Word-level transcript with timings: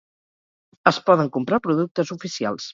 es 0.93 0.99
poden 1.11 1.31
comprar 1.37 1.63
productes 1.69 2.17
oficials 2.19 2.69